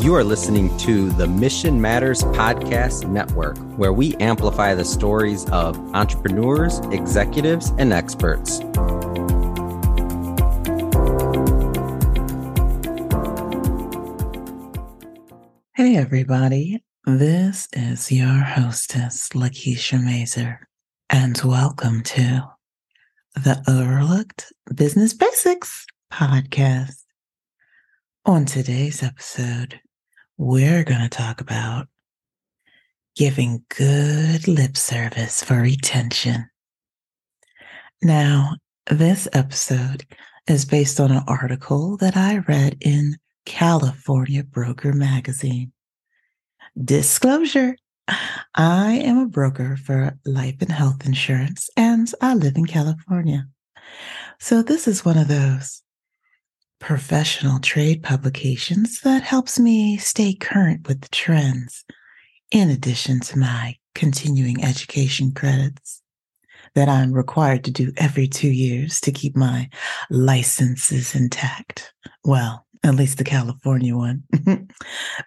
You 0.00 0.14
are 0.14 0.24
listening 0.24 0.74
to 0.78 1.10
the 1.10 1.28
Mission 1.28 1.78
Matters 1.78 2.22
Podcast 2.22 3.06
Network, 3.06 3.58
where 3.76 3.92
we 3.92 4.16
amplify 4.16 4.72
the 4.74 4.84
stories 4.84 5.44
of 5.50 5.76
entrepreneurs, 5.94 6.78
executives, 6.90 7.70
and 7.76 7.92
experts. 7.92 8.60
Hey, 15.74 15.98
everybody. 15.98 16.82
This 17.04 17.68
is 17.74 18.10
your 18.10 18.38
hostess, 18.42 19.28
Le'Keisha 19.34 20.02
Mazur, 20.02 20.66
and 21.10 21.38
welcome 21.44 22.02
to 22.04 22.44
the 23.34 23.62
Overlooked 23.68 24.50
Business 24.74 25.12
Basics 25.12 25.84
podcast. 26.10 27.02
On 28.24 28.46
today's 28.46 29.02
episode, 29.02 29.80
we're 30.40 30.84
going 30.84 31.02
to 31.02 31.08
talk 31.10 31.42
about 31.42 31.86
giving 33.14 33.62
good 33.76 34.48
lip 34.48 34.74
service 34.74 35.44
for 35.44 35.60
retention. 35.60 36.48
Now, 38.00 38.56
this 38.90 39.28
episode 39.34 40.06
is 40.48 40.64
based 40.64 40.98
on 40.98 41.12
an 41.12 41.24
article 41.28 41.98
that 41.98 42.16
I 42.16 42.38
read 42.38 42.78
in 42.80 43.18
California 43.44 44.42
Broker 44.42 44.94
Magazine. 44.94 45.72
Disclosure 46.82 47.76
I 48.54 48.92
am 49.04 49.18
a 49.18 49.26
broker 49.28 49.76
for 49.76 50.18
life 50.24 50.56
and 50.62 50.72
health 50.72 51.04
insurance, 51.04 51.68
and 51.76 52.10
I 52.22 52.34
live 52.34 52.56
in 52.56 52.64
California. 52.64 53.46
So, 54.38 54.62
this 54.62 54.88
is 54.88 55.04
one 55.04 55.18
of 55.18 55.28
those 55.28 55.82
professional 56.80 57.60
trade 57.60 58.02
publications 58.02 59.00
that 59.02 59.22
helps 59.22 59.60
me 59.60 59.96
stay 59.98 60.34
current 60.34 60.88
with 60.88 61.02
the 61.02 61.08
trends, 61.10 61.84
in 62.50 62.70
addition 62.70 63.20
to 63.20 63.38
my 63.38 63.76
continuing 63.94 64.64
education 64.64 65.30
credits 65.32 66.02
that 66.74 66.88
I'm 66.88 67.12
required 67.12 67.64
to 67.64 67.70
do 67.70 67.92
every 67.96 68.26
two 68.26 68.50
years 68.50 69.00
to 69.02 69.12
keep 69.12 69.36
my 69.36 69.68
licenses 70.08 71.14
intact. 71.14 71.92
Well, 72.24 72.66
at 72.82 72.94
least 72.94 73.18
the 73.18 73.24
California 73.24 73.96
one, 73.96 74.24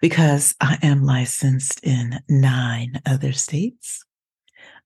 because 0.00 0.54
I 0.60 0.78
am 0.82 1.04
licensed 1.04 1.80
in 1.84 2.18
nine 2.28 3.00
other 3.06 3.32
states. 3.32 4.04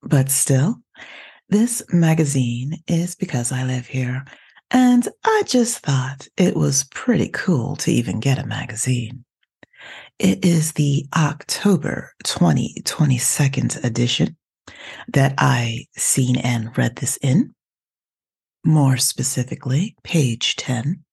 But 0.02 0.30
still, 0.30 0.76
this 1.48 1.82
magazine 1.92 2.82
is 2.86 3.14
because 3.14 3.52
I 3.52 3.64
live 3.64 3.86
here 3.86 4.24
and 4.70 5.08
I 5.24 5.42
just 5.46 5.78
thought 5.78 6.28
it 6.36 6.56
was 6.56 6.84
pretty 6.90 7.28
cool 7.28 7.76
to 7.76 7.90
even 7.90 8.20
get 8.20 8.38
a 8.38 8.46
magazine. 8.46 9.24
It 10.18 10.44
is 10.44 10.72
the 10.72 11.06
October 11.16 12.12
2022nd 12.24 13.84
edition 13.84 14.36
that 15.12 15.34
I 15.38 15.86
seen 15.96 16.36
and 16.36 16.76
read 16.76 16.96
this 16.96 17.16
in. 17.18 17.54
More 18.64 18.96
specifically, 18.96 19.96
page 20.02 20.56
10. 20.56 21.04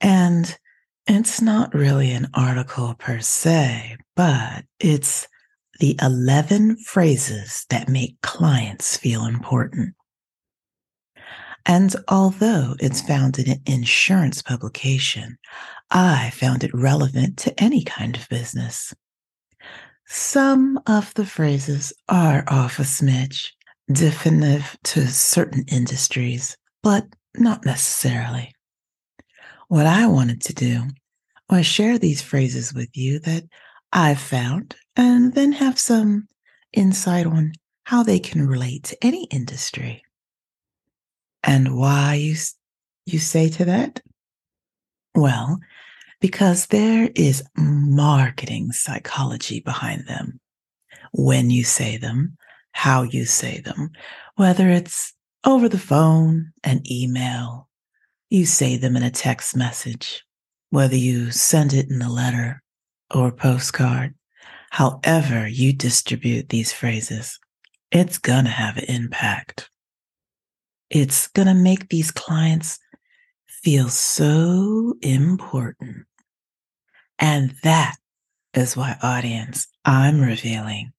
And 0.00 0.56
it's 1.06 1.42
not 1.42 1.74
really 1.74 2.12
an 2.12 2.28
article 2.34 2.94
per 2.94 3.20
se, 3.20 3.96
but 4.14 4.64
it's 4.78 5.26
the 5.80 5.98
11 6.00 6.76
phrases 6.76 7.66
that 7.70 7.88
make 7.88 8.20
clients 8.22 8.96
feel 8.96 9.26
important. 9.26 9.94
And 11.66 11.94
although 12.08 12.74
it's 12.80 13.00
found 13.02 13.38
in 13.38 13.50
an 13.50 13.62
insurance 13.66 14.42
publication, 14.42 15.38
I 15.90 16.30
found 16.30 16.64
it 16.64 16.74
relevant 16.74 17.38
to 17.38 17.62
any 17.62 17.84
kind 17.84 18.16
of 18.16 18.28
business. 18.28 18.94
Some 20.06 20.80
of 20.86 21.14
the 21.14 21.24
phrases 21.24 21.92
are 22.08 22.44
off 22.48 22.78
a 22.78 22.82
smidge, 22.82 23.48
definitive 23.90 24.76
to 24.84 25.06
certain 25.06 25.64
industries, 25.68 26.56
but 26.82 27.06
not 27.36 27.64
necessarily. 27.64 28.52
What 29.68 29.86
I 29.86 30.06
wanted 30.06 30.42
to 30.42 30.54
do 30.54 30.82
was 31.48 31.64
share 31.66 31.98
these 31.98 32.20
phrases 32.20 32.74
with 32.74 32.88
you 32.94 33.20
that 33.20 33.44
I've 33.92 34.20
found 34.20 34.74
and 34.96 35.34
then 35.34 35.52
have 35.52 35.78
some 35.78 36.26
insight 36.72 37.26
on 37.26 37.52
how 37.84 38.02
they 38.02 38.18
can 38.18 38.46
relate 38.46 38.84
to 38.84 39.04
any 39.04 39.24
industry. 39.24 40.02
And 41.42 41.76
why 41.76 42.14
you, 42.14 42.36
you 43.06 43.18
say 43.18 43.48
to 43.50 43.64
that? 43.64 44.00
Well, 45.14 45.58
because 46.20 46.66
there 46.66 47.10
is 47.14 47.42
marketing 47.56 48.72
psychology 48.72 49.60
behind 49.60 50.06
them. 50.06 50.40
When 51.12 51.50
you 51.50 51.64
say 51.64 51.96
them, 51.96 52.36
how 52.72 53.02
you 53.02 53.24
say 53.24 53.60
them, 53.60 53.90
whether 54.36 54.70
it's 54.70 55.12
over 55.44 55.68
the 55.68 55.78
phone, 55.78 56.52
an 56.64 56.82
email, 56.90 57.68
you 58.30 58.46
say 58.46 58.76
them 58.76 58.96
in 58.96 59.02
a 59.02 59.10
text 59.10 59.56
message, 59.56 60.24
whether 60.70 60.96
you 60.96 61.30
send 61.30 61.74
it 61.74 61.90
in 61.90 62.00
a 62.00 62.10
letter 62.10 62.62
or 63.14 63.30
postcard, 63.30 64.14
however 64.70 65.46
you 65.46 65.72
distribute 65.72 66.48
these 66.48 66.72
phrases, 66.72 67.38
it's 67.90 68.16
going 68.16 68.44
to 68.44 68.50
have 68.50 68.78
an 68.78 68.84
impact. 68.84 69.68
It's 70.92 71.28
going 71.28 71.48
to 71.48 71.54
make 71.54 71.88
these 71.88 72.10
clients 72.10 72.78
feel 73.48 73.88
so 73.88 74.94
important. 75.00 76.04
And 77.18 77.54
that 77.62 77.96
is 78.52 78.76
why, 78.76 78.98
audience, 79.02 79.68
I'm 79.86 80.20
revealing 80.20 80.92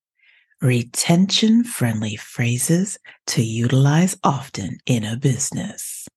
retention 0.64 1.64
friendly 1.64 2.16
phrases 2.16 2.98
to 3.28 3.44
utilize 3.44 4.18
often 4.24 4.80
in 4.88 5.04
a 5.04 5.16
business. 5.16 6.08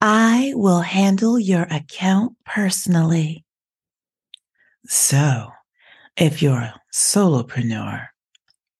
I 0.00 0.52
will 0.54 0.82
handle 0.82 1.36
your 1.36 1.64
account 1.64 2.36
personally. 2.46 3.44
So, 4.86 5.48
if 6.16 6.40
you're 6.40 6.60
a 6.60 6.80
solopreneur, 6.94 8.06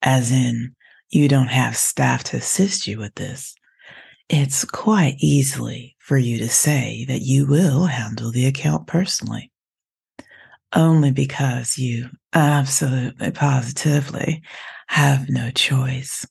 as 0.03 0.31
in 0.31 0.77
you 1.09 1.27
don't 1.27 1.49
have 1.49 1.77
staff 1.77 2.23
to 2.25 2.37
assist 2.37 2.87
you 2.87 2.99
with 2.99 3.17
this, 3.17 3.57
it's 4.31 4.65
quite 4.65 5.17
easily 5.19 5.97
for 5.99 6.17
you 6.17 6.39
to 6.39 6.49
say 6.49 7.05
that 7.07 7.23
you 7.23 7.47
will 7.47 7.87
handle 7.87 8.31
the 8.31 8.47
account 8.47 8.87
personally. 8.87 9.51
Only 10.73 11.11
because 11.11 11.77
you 11.77 12.11
absolutely 12.33 13.33
positively 13.33 14.43
have 14.87 15.29
no 15.29 15.51
choice. 15.51 16.25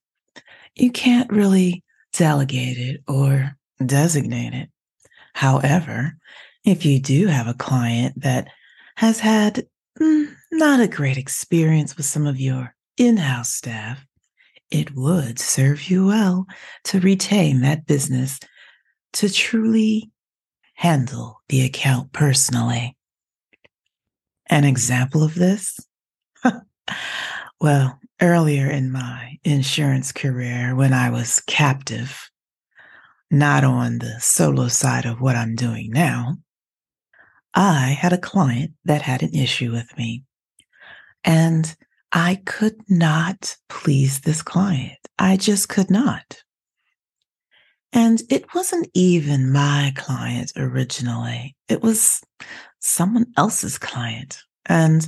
You 0.75 0.91
can't 0.91 1.29
really 1.29 1.83
delegate 2.13 2.77
it 2.77 3.01
or 3.05 3.57
designate 3.85 4.53
it. 4.53 4.69
However, 5.33 6.13
if 6.63 6.85
you 6.85 7.01
do 7.01 7.27
have 7.27 7.47
a 7.47 7.53
client 7.53 8.21
that 8.21 8.47
has 8.95 9.19
had 9.19 9.65
mm, 9.99 10.33
not 10.53 10.79
a 10.79 10.87
great 10.87 11.17
experience 11.17 11.97
with 11.97 12.05
some 12.05 12.25
of 12.25 12.39
your 12.39 12.73
in 12.95 13.17
house 13.17 13.49
staff, 13.49 14.05
it 14.71 14.95
would 14.95 15.39
serve 15.39 15.89
you 15.89 16.07
well 16.07 16.45
to 16.85 16.99
retain 16.99 17.61
that 17.61 17.85
business 17.85 18.39
to 19.13 19.31
truly 19.31 20.11
handle 20.75 21.41
the 21.49 21.65
account 21.65 22.13
personally. 22.13 22.95
An 24.47 24.63
example 24.63 25.23
of 25.23 25.35
this? 25.35 25.79
well, 27.61 27.99
earlier 28.21 28.69
in 28.69 28.91
my 28.91 29.37
insurance 29.43 30.11
career, 30.11 30.75
when 30.75 30.93
I 30.93 31.09
was 31.09 31.41
captive, 31.47 32.29
not 33.31 33.63
on 33.63 33.99
the 33.99 34.19
solo 34.19 34.67
side 34.67 35.05
of 35.05 35.21
what 35.21 35.35
I'm 35.35 35.55
doing 35.55 35.91
now, 35.91 36.37
I 37.53 37.97
had 37.99 38.13
a 38.13 38.17
client 38.17 38.71
that 38.85 39.01
had 39.01 39.23
an 39.23 39.33
issue 39.33 39.71
with 39.71 39.95
me. 39.97 40.23
And 41.23 41.75
I 42.11 42.41
could 42.45 42.77
not 42.89 43.55
please 43.67 44.21
this 44.21 44.41
client. 44.41 44.97
I 45.17 45.37
just 45.37 45.69
could 45.69 45.91
not. 45.91 46.43
And 47.91 48.21
it 48.29 48.53
wasn't 48.53 48.89
even 48.93 49.51
my 49.51 49.93
client 49.95 50.51
originally. 50.55 51.55
It 51.67 51.81
was 51.81 52.21
someone 52.79 53.27
else's 53.37 53.77
client. 53.77 54.41
And 54.65 55.07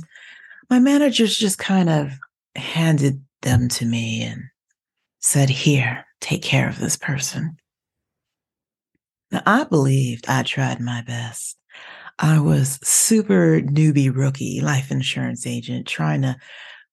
my 0.68 0.78
managers 0.78 1.36
just 1.36 1.58
kind 1.58 1.88
of 1.88 2.12
handed 2.56 3.24
them 3.42 3.68
to 3.68 3.84
me 3.84 4.22
and 4.22 4.42
said, 5.20 5.48
Here, 5.48 6.04
take 6.20 6.42
care 6.42 6.68
of 6.68 6.78
this 6.78 6.96
person. 6.96 7.56
Now, 9.30 9.42
I 9.46 9.64
believed 9.64 10.28
I 10.28 10.42
tried 10.42 10.80
my 10.80 11.02
best. 11.02 11.56
I 12.18 12.38
was 12.38 12.78
super 12.82 13.60
newbie 13.60 14.14
rookie 14.14 14.60
life 14.60 14.90
insurance 14.90 15.46
agent 15.46 15.86
trying 15.86 16.22
to 16.22 16.36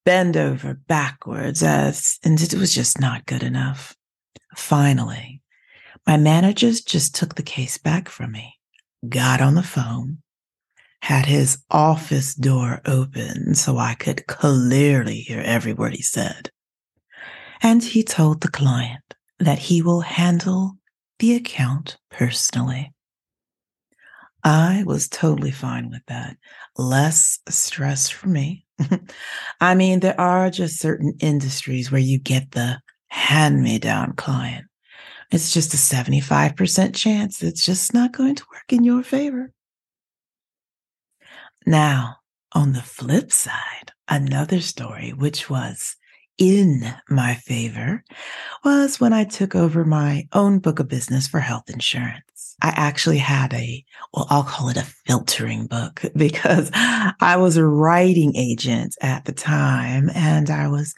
bend 0.04 0.36
over 0.36 0.74
backwards 0.74 1.62
as, 1.62 2.18
and 2.24 2.40
it 2.40 2.54
was 2.54 2.74
just 2.74 3.00
not 3.00 3.26
good 3.26 3.42
enough. 3.42 3.94
Finally, 4.56 5.42
my 6.06 6.16
managers 6.16 6.80
just 6.80 7.14
took 7.14 7.34
the 7.34 7.42
case 7.42 7.78
back 7.78 8.08
from 8.08 8.32
me, 8.32 8.58
got 9.08 9.40
on 9.40 9.54
the 9.54 9.62
phone, 9.62 10.18
had 11.02 11.26
his 11.26 11.62
office 11.70 12.34
door 12.34 12.80
open 12.84 13.54
so 13.54 13.78
I 13.78 13.94
could 13.94 14.26
clearly 14.26 15.20
hear 15.20 15.40
every 15.40 15.72
word 15.72 15.94
he 15.94 16.02
said. 16.02 16.50
And 17.62 17.82
he 17.82 18.02
told 18.02 18.40
the 18.40 18.50
client 18.50 19.14
that 19.38 19.58
he 19.58 19.82
will 19.82 20.00
handle 20.00 20.78
the 21.18 21.34
account 21.34 21.98
personally. 22.10 22.92
I 24.42 24.84
was 24.86 25.08
totally 25.08 25.50
fine 25.50 25.90
with 25.90 26.02
that. 26.06 26.36
Less 26.76 27.40
stress 27.48 28.08
for 28.08 28.28
me. 28.28 28.64
I 29.60 29.74
mean, 29.74 30.00
there 30.00 30.18
are 30.20 30.50
just 30.50 30.78
certain 30.80 31.14
industries 31.20 31.90
where 31.90 32.00
you 32.00 32.18
get 32.18 32.52
the 32.52 32.80
hand 33.08 33.62
me 33.62 33.78
down 33.78 34.14
client. 34.14 34.66
It's 35.30 35.52
just 35.52 35.74
a 35.74 35.76
75% 35.76 36.94
chance 36.94 37.42
it's 37.42 37.64
just 37.64 37.94
not 37.94 38.12
going 38.12 38.34
to 38.34 38.44
work 38.52 38.72
in 38.72 38.84
your 38.84 39.02
favor. 39.02 39.52
Now, 41.66 42.16
on 42.52 42.72
the 42.72 42.82
flip 42.82 43.30
side, 43.30 43.92
another 44.08 44.60
story, 44.60 45.10
which 45.10 45.48
was 45.48 45.96
in 46.40 46.92
my 47.08 47.34
favor, 47.34 48.02
was 48.64 48.98
when 48.98 49.12
I 49.12 49.24
took 49.24 49.54
over 49.54 49.84
my 49.84 50.26
own 50.32 50.58
book 50.58 50.80
of 50.80 50.88
business 50.88 51.28
for 51.28 51.38
health 51.38 51.68
insurance. 51.70 52.56
I 52.62 52.72
actually 52.76 53.18
had 53.18 53.54
a, 53.54 53.84
well, 54.12 54.26
I'll 54.30 54.42
call 54.42 54.70
it 54.70 54.76
a 54.76 54.92
filtering 55.06 55.66
book 55.66 56.02
because 56.16 56.70
I 56.74 57.36
was 57.38 57.56
a 57.56 57.64
writing 57.64 58.34
agent 58.34 58.96
at 59.00 59.26
the 59.26 59.32
time 59.32 60.10
and 60.14 60.50
I 60.50 60.66
was 60.68 60.94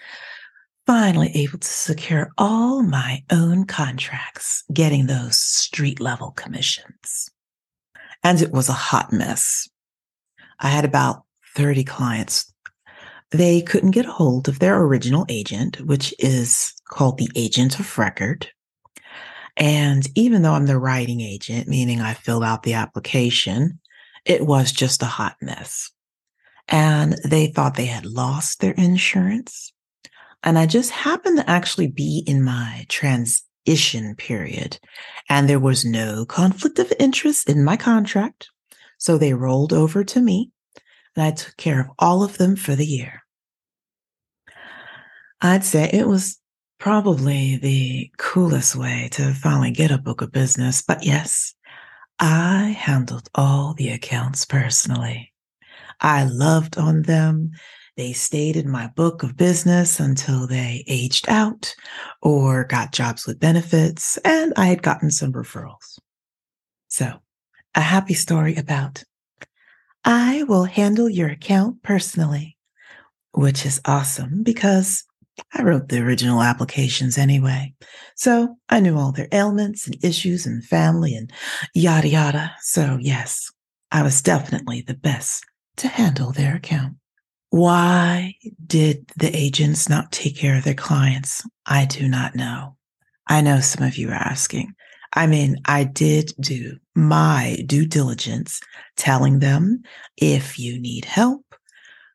finally 0.86 1.30
able 1.34 1.58
to 1.58 1.68
secure 1.68 2.30
all 2.38 2.82
my 2.82 3.22
own 3.30 3.64
contracts, 3.64 4.64
getting 4.72 5.06
those 5.06 5.38
street 5.38 6.00
level 6.00 6.30
commissions. 6.30 7.30
And 8.24 8.40
it 8.40 8.52
was 8.52 8.68
a 8.68 8.72
hot 8.72 9.12
mess. 9.12 9.68
I 10.60 10.68
had 10.68 10.84
about 10.84 11.24
30 11.56 11.84
clients. 11.84 12.51
They 13.32 13.62
couldn't 13.62 13.93
get 13.93 14.06
a 14.06 14.12
hold 14.12 14.49
of 14.49 14.58
their 14.58 14.81
original 14.81 15.25
agent, 15.29 15.81
which 15.81 16.14
is 16.19 16.75
called 16.88 17.19
the 17.19 17.31
agent 17.34 17.81
of 17.81 17.99
record. 17.99 18.49
And 19.56 20.06
even 20.14 20.43
though 20.43 20.52
I'm 20.52 20.67
the 20.67 20.79
writing 20.79 21.20
agent, 21.20 21.67
meaning 21.69 22.00
I 22.00 22.14
filled 22.14 22.44
out 22.44 22.62
the 22.62 22.75
application, 22.75 23.81
it 24.25 24.46
was 24.46 24.70
just 24.70 25.02
a 25.02 25.06
hot 25.06 25.37
mess. 25.40 25.90
And 26.69 27.17
they 27.25 27.49
thought 27.49 27.75
they 27.75 27.87
had 27.87 28.06
lost 28.06 28.61
their 28.61 28.73
insurance. 28.73 29.73
And 30.43 30.58
I 30.58 30.67
just 30.67 30.90
happened 30.90 31.38
to 31.38 31.50
actually 31.50 31.88
be 31.88 32.23
in 32.26 32.43
my 32.43 32.84
transition 32.88 34.17
period 34.17 34.79
and 35.29 35.49
there 35.49 35.61
was 35.61 35.84
no 35.84 36.25
conflict 36.25 36.79
of 36.79 36.93
interest 36.99 37.49
in 37.49 37.64
my 37.64 37.76
contract. 37.76 38.49
So 38.99 39.19
they 39.19 39.34
rolled 39.34 39.73
over 39.73 40.02
to 40.05 40.20
me 40.20 40.50
and 41.14 41.25
I 41.25 41.31
took 41.31 41.56
care 41.56 41.81
of 41.81 41.90
all 41.99 42.23
of 42.23 42.38
them 42.38 42.56
for 42.56 42.75
the 42.75 42.87
year. 42.87 43.21
I'd 45.44 45.64
say 45.64 45.90
it 45.92 46.06
was 46.06 46.38
probably 46.78 47.56
the 47.56 48.12
coolest 48.16 48.76
way 48.76 49.08
to 49.10 49.34
finally 49.34 49.72
get 49.72 49.90
a 49.90 49.98
book 49.98 50.22
of 50.22 50.30
business. 50.30 50.82
But 50.82 51.04
yes, 51.04 51.52
I 52.20 52.76
handled 52.78 53.28
all 53.34 53.74
the 53.74 53.88
accounts 53.88 54.44
personally. 54.44 55.32
I 56.00 56.24
loved 56.24 56.78
on 56.78 57.02
them. 57.02 57.50
They 57.96 58.12
stayed 58.12 58.56
in 58.56 58.70
my 58.70 58.86
book 58.86 59.24
of 59.24 59.36
business 59.36 59.98
until 59.98 60.46
they 60.46 60.84
aged 60.86 61.28
out 61.28 61.74
or 62.22 62.62
got 62.62 62.92
jobs 62.92 63.26
with 63.26 63.40
benefits, 63.40 64.18
and 64.18 64.52
I 64.56 64.66
had 64.66 64.82
gotten 64.82 65.10
some 65.10 65.32
referrals. 65.32 65.98
So, 66.86 67.14
a 67.74 67.80
happy 67.80 68.14
story 68.14 68.54
about 68.54 69.02
I 70.04 70.44
will 70.44 70.64
handle 70.64 71.08
your 71.08 71.28
account 71.28 71.82
personally, 71.82 72.56
which 73.32 73.66
is 73.66 73.80
awesome 73.84 74.44
because 74.44 75.04
I 75.55 75.62
wrote 75.62 75.88
the 75.88 76.00
original 76.00 76.43
applications 76.43 77.17
anyway. 77.17 77.75
So 78.17 78.56
I 78.69 78.81
knew 78.81 78.99
all 78.99 79.12
their 79.12 79.29
ailments 79.32 79.87
and 79.87 79.96
issues 80.05 80.46
and 80.46 80.64
family 80.64 81.14
and 81.14 81.32
yada 81.75 82.08
yada. 82.08 82.55
So, 82.61 82.99
yes, 83.00 83.50
I 83.90 84.02
was 84.02 84.23
definitely 84.23 84.82
the 84.82 84.94
best 84.94 85.44
to 85.76 85.88
handle 85.88 86.32
their 86.32 86.56
account. 86.56 86.94
Why 87.50 88.34
did 88.67 89.11
the 89.17 89.34
agents 89.37 89.88
not 89.88 90.12
take 90.12 90.37
care 90.37 90.56
of 90.56 90.64
their 90.64 90.75
clients? 90.75 91.46
I 91.67 91.84
do 91.84 92.08
not 92.08 92.34
know. 92.34 92.76
I 93.26 93.40
know 93.40 93.61
some 93.61 93.87
of 93.87 93.96
you 93.96 94.08
are 94.08 94.14
asking. 94.14 94.75
I 95.14 95.26
mean, 95.26 95.56
I 95.67 95.84
did 95.84 96.32
do 96.40 96.79
my 96.94 97.62
due 97.67 97.87
diligence 97.87 98.61
telling 98.96 99.38
them 99.38 99.82
if 100.17 100.58
you 100.58 100.81
need 100.81 101.05
help, 101.05 101.44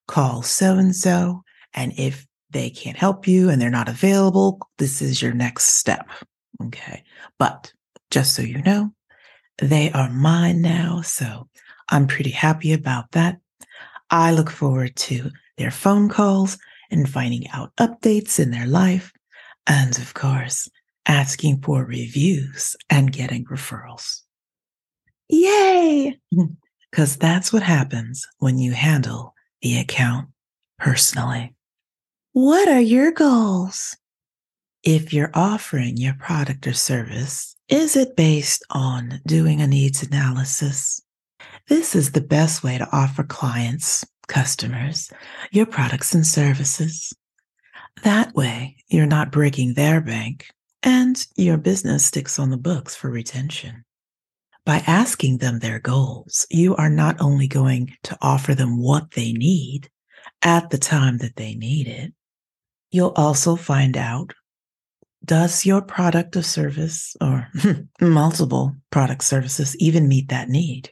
call 0.07 0.41
so 0.41 0.77
and 0.77 0.95
so. 0.95 1.43
And 1.73 1.93
if 1.97 2.26
they 2.51 2.69
can't 2.69 2.97
help 2.97 3.27
you 3.27 3.49
and 3.49 3.61
they're 3.61 3.69
not 3.69 3.89
available, 3.89 4.59
this 4.77 5.01
is 5.01 5.21
your 5.21 5.33
next 5.33 5.77
step. 5.77 6.07
Okay. 6.63 7.03
But 7.37 7.71
just 8.09 8.35
so 8.35 8.41
you 8.41 8.61
know, 8.61 8.93
they 9.57 9.91
are 9.91 10.09
mine 10.09 10.61
now. 10.61 11.01
So 11.01 11.47
I'm 11.89 12.07
pretty 12.07 12.31
happy 12.31 12.73
about 12.73 13.11
that. 13.11 13.39
I 14.09 14.31
look 14.31 14.49
forward 14.49 14.95
to 14.95 15.29
their 15.57 15.71
phone 15.71 16.09
calls 16.09 16.57
and 16.89 17.09
finding 17.09 17.49
out 17.49 17.75
updates 17.79 18.39
in 18.39 18.51
their 18.51 18.67
life. 18.67 19.11
And 19.65 19.97
of 19.97 20.13
course, 20.13 20.69
asking 21.07 21.61
for 21.61 21.83
reviews 21.83 22.75
and 22.89 23.11
getting 23.11 23.45
referrals. 23.45 24.21
Yay! 25.29 26.19
Because 26.89 27.17
that's 27.17 27.51
what 27.51 27.63
happens 27.63 28.25
when 28.39 28.57
you 28.57 28.71
handle 28.71 29.35
the 29.61 29.77
account 29.77 30.29
personally. 30.79 31.53
What 32.39 32.69
are 32.69 32.79
your 32.79 33.11
goals? 33.11 33.97
If 34.83 35.11
you're 35.11 35.31
offering 35.33 35.97
your 35.97 36.13
product 36.13 36.67
or 36.67 36.73
service, 36.73 37.55
is 37.67 37.95
it 37.95 38.15
based 38.15 38.63
on 38.69 39.21
doing 39.25 39.59
a 39.59 39.65
needs 39.65 40.03
analysis? 40.03 41.01
This 41.67 41.95
is 41.95 42.11
the 42.11 42.21
best 42.21 42.63
way 42.63 42.77
to 42.77 42.87
offer 42.91 43.23
clients, 43.23 44.05
customers, 44.27 45.09
your 45.49 45.65
products 45.65 46.13
and 46.13 46.27
services. 46.27 47.11
That 48.03 48.35
way, 48.35 48.75
you're 48.87 49.07
not 49.07 49.31
breaking 49.31 49.73
their 49.73 49.99
bank 49.99 50.47
and 50.83 51.17
your 51.37 51.57
business 51.57 52.05
sticks 52.05 52.37
on 52.37 52.51
the 52.51 52.57
books 52.57 52.95
for 52.95 53.09
retention. 53.09 53.83
By 54.63 54.83
asking 54.85 55.39
them 55.39 55.57
their 55.57 55.79
goals, 55.79 56.45
you 56.51 56.75
are 56.75 56.91
not 56.91 57.19
only 57.19 57.47
going 57.47 57.97
to 58.03 58.15
offer 58.21 58.53
them 58.53 58.79
what 58.79 59.13
they 59.15 59.33
need 59.33 59.89
at 60.43 60.69
the 60.69 60.77
time 60.77 61.17
that 61.17 61.35
they 61.35 61.55
need 61.55 61.87
it, 61.87 62.13
You'll 62.91 63.13
also 63.15 63.55
find 63.55 63.97
out 63.97 64.33
does 65.25 65.65
your 65.65 65.81
product 65.81 66.37
or 66.37 66.41
service 66.41 67.15
or 67.19 67.49
multiple 68.01 68.75
product 68.91 69.23
services 69.23 69.75
even 69.77 70.07
meet 70.07 70.29
that 70.29 70.47
need? 70.47 70.91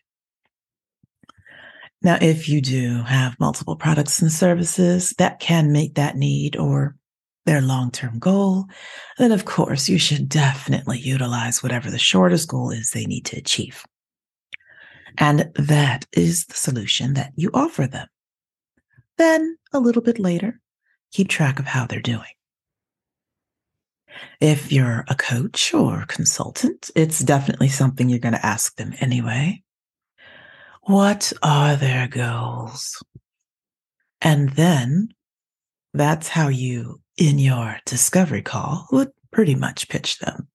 Now, 2.01 2.17
if 2.21 2.49
you 2.49 2.61
do 2.61 3.01
have 3.03 3.39
multiple 3.39 3.75
products 3.75 4.21
and 4.21 4.31
services 4.31 5.11
that 5.17 5.39
can 5.39 5.71
meet 5.71 5.95
that 5.95 6.15
need 6.15 6.57
or 6.57 6.95
their 7.45 7.61
long 7.61 7.91
term 7.91 8.19
goal, 8.19 8.65
then 9.17 9.31
of 9.31 9.45
course 9.45 9.87
you 9.87 9.97
should 9.97 10.27
definitely 10.27 10.99
utilize 10.99 11.63
whatever 11.63 11.89
the 11.89 11.97
shortest 11.97 12.49
goal 12.49 12.71
is 12.71 12.91
they 12.91 13.05
need 13.05 13.25
to 13.25 13.37
achieve. 13.37 13.85
And 15.17 15.51
that 15.55 16.05
is 16.11 16.45
the 16.45 16.55
solution 16.55 17.13
that 17.13 17.31
you 17.35 17.49
offer 17.53 17.87
them. 17.87 18.07
Then 19.17 19.57
a 19.71 19.79
little 19.79 20.01
bit 20.01 20.19
later, 20.19 20.59
keep 21.15 21.29
track 21.29 21.59
of 21.59 21.65
how 21.65 21.85
they're 21.85 22.01
doing. 22.01 22.35
If 24.41 24.69
you're 24.69 25.05
a 25.07 25.15
coach 25.15 25.73
or 25.73 26.05
consultant, 26.07 26.91
it's 26.93 27.19
definitely 27.19 27.69
something 27.69 28.09
you're 28.09 28.19
going 28.19 28.33
to 28.33 28.45
ask 28.45 28.75
them 28.75 28.93
anyway. 28.99 29.63
What 30.83 31.31
are 31.41 31.77
their 31.77 32.09
goals? 32.09 33.01
And 34.21 34.49
then 34.49 35.09
that's 35.93 36.27
how 36.27 36.49
you, 36.49 36.99
in 37.17 37.39
your 37.39 37.77
discovery 37.85 38.41
call, 38.41 38.85
would 38.91 39.11
pretty 39.31 39.55
much 39.55 39.87
pitch 39.87 40.19
them. 40.19 40.49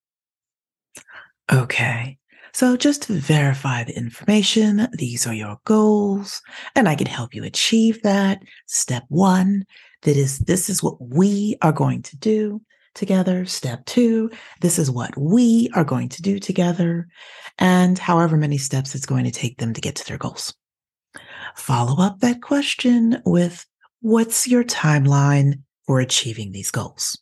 Okay. 1.50 2.18
So 2.52 2.76
just 2.76 3.02
to 3.02 3.14
verify 3.14 3.84
the 3.84 3.96
information, 3.96 4.88
these 4.92 5.26
are 5.26 5.34
your 5.34 5.58
goals 5.64 6.42
and 6.74 6.86
I 6.86 6.96
can 6.96 7.06
help 7.06 7.34
you 7.34 7.44
achieve 7.44 8.02
that. 8.02 8.42
Step 8.66 9.04
one, 9.08 9.64
that 10.02 10.16
is, 10.16 10.38
this 10.40 10.68
is 10.68 10.82
what 10.82 11.00
we 11.00 11.56
are 11.62 11.72
going 11.72 12.02
to 12.02 12.16
do 12.16 12.60
together. 12.94 13.44
Step 13.44 13.84
two, 13.86 14.30
this 14.60 14.78
is 14.78 14.90
what 14.90 15.16
we 15.16 15.70
are 15.74 15.84
going 15.84 16.08
to 16.08 16.22
do 16.22 16.38
together. 16.38 17.08
And 17.58 17.98
however 17.98 18.36
many 18.36 18.58
steps 18.58 18.94
it's 18.94 19.06
going 19.06 19.24
to 19.24 19.30
take 19.30 19.58
them 19.58 19.72
to 19.74 19.80
get 19.80 19.96
to 19.96 20.06
their 20.06 20.18
goals. 20.18 20.54
Follow 21.56 22.02
up 22.02 22.20
that 22.20 22.42
question 22.42 23.22
with 23.24 23.66
what's 24.00 24.48
your 24.48 24.64
timeline 24.64 25.62
for 25.86 26.00
achieving 26.00 26.52
these 26.52 26.70
goals? 26.70 27.18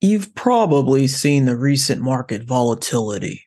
You've 0.00 0.34
probably 0.34 1.06
seen 1.06 1.46
the 1.46 1.56
recent 1.56 2.02
market 2.02 2.42
volatility. 2.42 3.46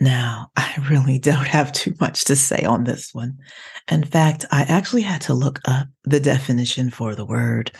Now, 0.00 0.50
I 0.56 0.74
really 0.88 1.18
don't 1.18 1.46
have 1.46 1.72
too 1.72 1.94
much 2.00 2.24
to 2.24 2.34
say 2.34 2.64
on 2.64 2.84
this 2.84 3.12
one. 3.12 3.36
In 3.90 4.02
fact, 4.02 4.46
I 4.50 4.62
actually 4.62 5.02
had 5.02 5.20
to 5.22 5.34
look 5.34 5.60
up 5.66 5.88
the 6.04 6.20
definition 6.20 6.90
for 6.90 7.14
the 7.14 7.26
word 7.26 7.70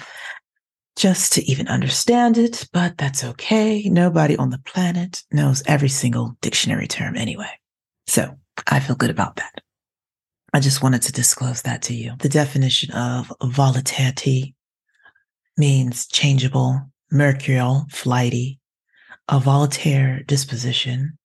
just 0.97 1.33
to 1.33 1.43
even 1.51 1.67
understand 1.69 2.37
it, 2.37 2.69
but 2.75 2.99
that's 2.99 3.25
okay. 3.25 3.85
Nobody 3.89 4.37
on 4.37 4.51
the 4.51 4.59
planet 4.59 5.23
knows 5.33 5.63
every 5.67 5.89
single 5.89 6.37
dictionary 6.43 6.87
term 6.87 7.17
anyway. 7.17 7.51
So 8.07 8.37
I 8.67 8.81
feel 8.81 8.97
good 8.97 9.09
about 9.09 9.37
that. 9.37 9.63
I 10.53 10.61
just 10.61 10.83
wanted 10.83 11.01
to 11.03 11.13
disclose 11.13 11.63
that 11.63 11.81
to 11.83 11.95
you. 11.95 12.13
The 12.19 12.29
definition 12.29 12.93
of 12.93 13.33
volatility 13.43 14.55
means 15.57 16.07
changeable, 16.07 16.83
mercurial, 17.11 17.87
flighty, 17.91 18.59
a 19.29 19.41
volatile 19.41 20.19
disposition, 20.27 21.17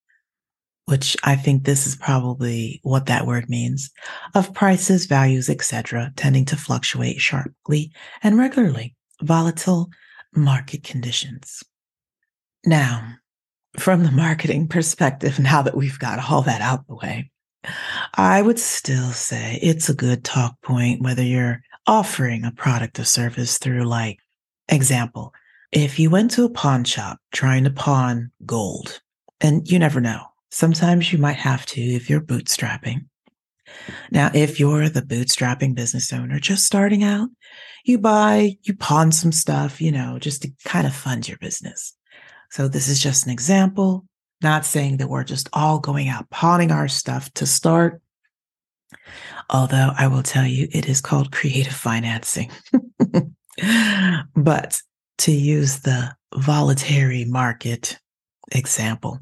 which 0.86 1.18
I 1.24 1.36
think 1.36 1.64
this 1.64 1.88
is 1.88 1.96
probably 1.96 2.80
what 2.84 3.08
that 3.08 3.26
word 3.26 3.50
means, 3.50 3.92
of 4.36 4.54
prices, 4.54 5.06
values, 5.06 5.50
etc., 5.50 6.12
tending 6.16 6.46
to 6.46 6.56
fluctuate 6.56 7.20
sharply 7.20 7.92
and 8.22 8.38
regularly, 8.38 8.96
volatile 9.22 9.90
market 10.36 10.84
conditions. 10.84 11.64
Now, 12.66 13.16
from 13.78 14.04
the 14.04 14.12
marketing 14.12 14.68
perspective, 14.70 15.40
now 15.40 15.62
that 15.64 15.76
we've 15.76 16.00
got 16.00 16.20
all 16.30 16.44
that 16.44 16.62
out 16.62 16.88
the 16.88 16.96
way, 16.96 17.32
I 18.14 18.42
would 18.42 18.60
still 18.60 19.12
say 19.12 19.60
it's 19.62 19.90
a 19.90 19.96
good 19.96 20.24
talk 20.24 20.62
point 20.62 21.02
whether 21.02 21.24
you're 21.24 21.62
offering 21.88 22.46
a 22.46 22.52
product 22.52 23.00
or 23.00 23.06
service 23.06 23.58
through, 23.58 23.84
like, 23.86 24.20
example, 24.70 25.34
if 25.72 26.00
you 26.00 26.10
went 26.12 26.32
to 26.32 26.46
a 26.46 26.50
pawn 26.50 26.84
shop 26.84 27.20
trying 27.32 27.64
to 27.64 27.72
pawn 27.72 28.32
gold, 28.46 29.02
and 29.42 29.70
you 29.70 29.80
never 29.80 30.00
know, 30.00 30.22
sometimes 30.56 31.12
you 31.12 31.20
might 31.20 31.36
have 31.36 31.66
to 31.66 31.82
if 31.82 32.10
you're 32.10 32.22
bootstrapping. 32.22 33.06
Now, 34.10 34.32
if 34.34 34.58
you're 34.58 34.88
the 34.88 35.02
bootstrapping 35.02 35.76
business 35.76 36.14
owner 36.14 36.40
just 36.40 36.66
starting 36.66 37.04
out, 37.04 37.28
you 37.84 37.98
buy, 37.98 38.56
you 38.62 38.74
pawn 38.74 39.12
some 39.12 39.34
stuff, 39.34 39.82
you 39.82 39.92
know, 39.92 40.18
just 40.18 40.44
to 40.44 40.52
kind 40.64 40.88
of 40.88 40.96
fund 40.96 41.28
your 41.28 41.38
business. 41.40 41.94
So 42.52 42.70
this 42.70 42.88
is 42.88 43.02
just 43.02 43.26
an 43.26 43.34
example, 43.34 44.06
not 44.42 44.66
saying 44.66 44.98
that 44.98 45.10
we're 45.10 45.26
just 45.26 45.50
all 45.52 45.80
going 45.80 46.08
out 46.08 46.30
pawning 46.30 46.72
our 46.72 46.88
stuff 46.88 47.30
to 47.34 47.46
start. 47.46 48.02
Although 49.50 49.92
I 49.98 50.08
will 50.08 50.24
tell 50.24 50.46
you, 50.46 50.70
it 50.72 50.88
is 50.88 51.02
called 51.02 51.34
creative 51.34 51.76
financing. 51.76 52.50
but 54.36 54.82
to 55.18 55.32
use 55.34 55.80
the 55.80 56.16
voluntary 56.34 57.26
market 57.26 58.00
example, 58.54 59.20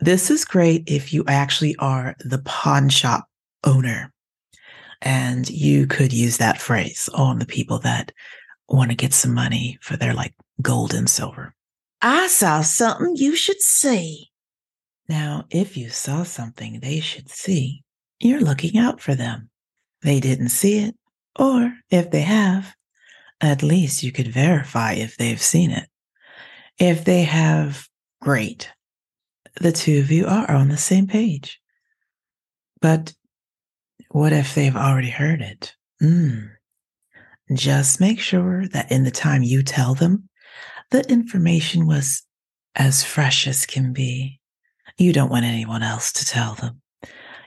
this 0.00 0.30
is 0.30 0.44
great 0.44 0.84
if 0.86 1.12
you 1.12 1.24
actually 1.26 1.76
are 1.76 2.14
the 2.20 2.38
pawn 2.38 2.88
shop 2.88 3.26
owner 3.64 4.12
and 5.02 5.48
you 5.50 5.86
could 5.86 6.12
use 6.12 6.38
that 6.38 6.60
phrase 6.60 7.08
on 7.14 7.38
the 7.38 7.46
people 7.46 7.78
that 7.80 8.12
want 8.68 8.90
to 8.90 8.96
get 8.96 9.12
some 9.12 9.34
money 9.34 9.78
for 9.80 9.96
their 9.96 10.14
like 10.14 10.34
gold 10.62 10.94
and 10.94 11.08
silver. 11.08 11.54
I 12.00 12.26
saw 12.26 12.62
something 12.62 13.16
you 13.16 13.36
should 13.36 13.60
see. 13.60 14.30
Now, 15.08 15.44
if 15.50 15.76
you 15.76 15.90
saw 15.90 16.22
something 16.22 16.80
they 16.80 17.00
should 17.00 17.28
see, 17.28 17.84
you're 18.20 18.40
looking 18.40 18.78
out 18.78 19.00
for 19.00 19.14
them. 19.14 19.50
They 20.02 20.20
didn't 20.20 20.48
see 20.48 20.78
it, 20.78 20.94
or 21.38 21.74
if 21.90 22.10
they 22.10 22.22
have, 22.22 22.74
at 23.40 23.62
least 23.62 24.02
you 24.02 24.12
could 24.12 24.28
verify 24.28 24.94
if 24.94 25.16
they've 25.16 25.40
seen 25.40 25.70
it. 25.70 25.88
If 26.78 27.04
they 27.04 27.22
have, 27.22 27.86
great. 28.20 28.70
The 29.56 29.72
two 29.72 30.00
of 30.00 30.10
you 30.10 30.26
are 30.26 30.50
on 30.50 30.68
the 30.68 30.76
same 30.76 31.06
page. 31.06 31.60
But 32.80 33.14
what 34.10 34.32
if 34.32 34.54
they've 34.54 34.76
already 34.76 35.10
heard 35.10 35.40
it? 35.40 35.74
Mm. 36.02 36.50
Just 37.52 38.00
make 38.00 38.20
sure 38.20 38.66
that 38.68 38.90
in 38.90 39.04
the 39.04 39.10
time 39.10 39.42
you 39.42 39.62
tell 39.62 39.94
them, 39.94 40.28
the 40.90 41.08
information 41.10 41.86
was 41.86 42.22
as 42.74 43.04
fresh 43.04 43.46
as 43.46 43.66
can 43.66 43.92
be. 43.92 44.40
You 44.98 45.12
don't 45.12 45.30
want 45.30 45.44
anyone 45.44 45.82
else 45.82 46.12
to 46.12 46.24
tell 46.24 46.54
them. 46.54 46.80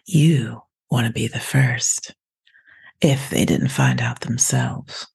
You 0.05 0.61
want 0.89 1.07
to 1.07 1.13
be 1.13 1.27
the 1.27 1.39
first 1.39 2.15
if 3.01 3.29
they 3.29 3.45
didn't 3.45 3.69
find 3.69 4.01
out 4.01 4.21
themselves. 4.21 5.07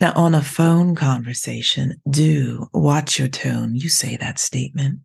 Now, 0.00 0.12
on 0.14 0.34
a 0.34 0.42
phone 0.42 0.94
conversation, 0.94 2.00
do 2.08 2.68
watch 2.72 3.18
your 3.18 3.28
tone. 3.28 3.74
You 3.74 3.88
say 3.88 4.16
that 4.16 4.38
statement. 4.38 5.00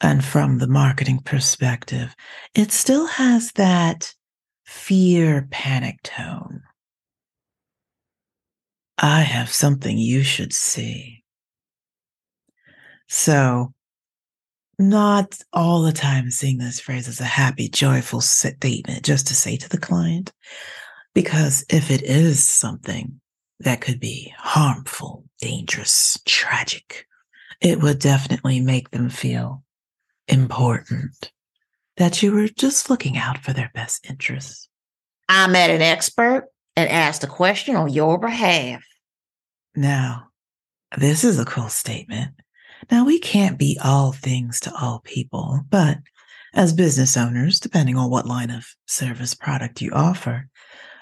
And 0.00 0.24
from 0.24 0.58
the 0.58 0.66
marketing 0.66 1.20
perspective, 1.24 2.14
it 2.54 2.70
still 2.70 3.06
has 3.06 3.52
that 3.52 4.14
fear 4.66 5.48
panic 5.50 6.02
tone. 6.02 6.62
I 8.98 9.20
have 9.20 9.50
something 9.50 9.96
you 9.96 10.22
should 10.22 10.52
see. 10.52 11.22
So, 13.08 13.72
not 14.78 15.38
all 15.52 15.82
the 15.82 15.92
time 15.92 16.30
seeing 16.30 16.58
this 16.58 16.80
phrase 16.80 17.08
as 17.08 17.20
a 17.20 17.24
happy, 17.24 17.68
joyful 17.68 18.20
statement 18.20 19.04
just 19.04 19.26
to 19.28 19.34
say 19.34 19.56
to 19.56 19.68
the 19.68 19.78
client, 19.78 20.32
because 21.14 21.64
if 21.70 21.90
it 21.90 22.02
is 22.02 22.46
something 22.46 23.20
that 23.60 23.80
could 23.80 24.00
be 24.00 24.34
harmful, 24.38 25.24
dangerous, 25.40 26.18
tragic, 26.24 27.06
it 27.60 27.80
would 27.80 27.98
definitely 27.98 28.60
make 28.60 28.90
them 28.90 29.08
feel 29.08 29.62
important 30.28 31.32
that 31.96 32.22
you 32.22 32.32
were 32.32 32.48
just 32.48 32.90
looking 32.90 33.16
out 33.16 33.38
for 33.38 33.52
their 33.52 33.70
best 33.74 34.08
interests. 34.08 34.68
I 35.28 35.46
met 35.46 35.70
an 35.70 35.82
expert 35.82 36.48
and 36.76 36.90
asked 36.90 37.24
a 37.24 37.28
question 37.28 37.74
on 37.74 37.92
your 37.92 38.18
behalf. 38.18 38.84
Now, 39.74 40.28
this 40.96 41.24
is 41.24 41.38
a 41.38 41.44
cool 41.44 41.68
statement. 41.68 42.32
Now, 42.90 43.04
we 43.04 43.18
can't 43.18 43.58
be 43.58 43.78
all 43.82 44.12
things 44.12 44.60
to 44.60 44.74
all 44.74 45.00
people, 45.00 45.60
but 45.70 45.98
as 46.54 46.72
business 46.72 47.16
owners, 47.16 47.58
depending 47.58 47.96
on 47.96 48.10
what 48.10 48.26
line 48.26 48.50
of 48.50 48.66
service 48.86 49.34
product 49.34 49.80
you 49.80 49.90
offer, 49.92 50.48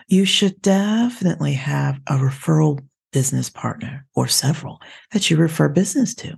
you 0.08 0.24
should 0.24 0.60
definitely 0.62 1.54
have 1.54 2.00
a 2.06 2.14
referral 2.14 2.80
business 3.12 3.48
partner 3.48 4.06
or 4.14 4.26
several 4.26 4.80
that 5.12 5.30
you 5.30 5.36
refer 5.36 5.68
business 5.68 6.14
to. 6.16 6.34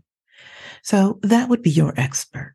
So 0.83 1.19
that 1.23 1.49
would 1.49 1.63
be 1.63 1.71
your 1.71 1.95
expert. 1.97 2.55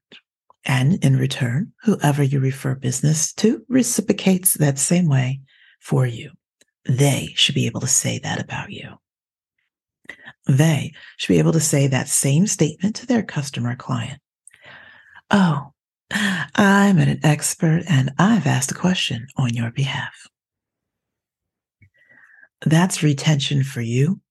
And 0.64 1.04
in 1.04 1.18
return, 1.18 1.74
whoever 1.84 2.22
you 2.22 2.40
refer 2.40 2.76
business 2.76 3.34
to 3.34 3.66
reciprocates 3.68 4.54
that 4.56 4.78
same 4.78 5.10
way 5.10 5.42
for 5.80 6.06
you. 6.06 6.32
They 6.86 7.34
should 7.36 7.56
be 7.56 7.66
able 7.66 7.82
to 7.82 7.88
say 7.88 8.20
that 8.20 8.40
about 8.40 8.72
you. 8.72 8.92
They 10.48 10.94
should 11.18 11.34
be 11.34 11.40
able 11.40 11.54
to 11.54 11.60
say 11.60 11.88
that 11.88 12.08
same 12.08 12.48
statement 12.48 12.96
to 12.98 13.06
their 13.06 13.24
customer 13.24 13.76
client. 13.76 14.20
Oh, 15.30 15.74
I'm 16.12 16.98
an 16.98 17.20
expert 17.24 17.84
and 17.88 18.12
I've 18.18 18.48
asked 18.48 18.72
a 18.72 18.76
question 18.76 19.28
on 19.38 19.54
your 19.54 19.72
behalf. 19.72 20.28
That's 22.66 23.04
retention 23.04 23.64
for 23.64 23.82
you. 23.82 24.22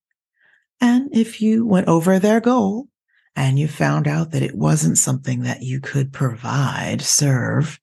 And 0.80 1.10
if 1.12 1.42
you 1.42 1.66
went 1.66 1.88
over 1.88 2.18
their 2.18 2.40
goal 2.40 2.88
and 3.36 3.58
you 3.58 3.68
found 3.68 4.08
out 4.08 4.30
that 4.30 4.42
it 4.42 4.54
wasn't 4.54 4.98
something 4.98 5.42
that 5.42 5.62
you 5.62 5.80
could 5.80 6.12
provide, 6.12 7.02
serve, 7.02 7.78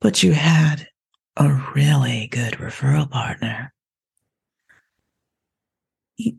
but 0.00 0.22
you 0.22 0.32
had 0.32 0.88
a 1.36 1.52
really 1.74 2.28
good 2.28 2.54
referral 2.54 3.10
partner, 3.10 3.72